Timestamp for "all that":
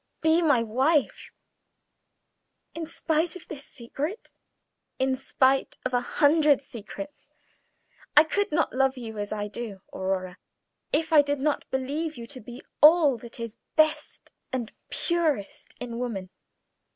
12.81-13.39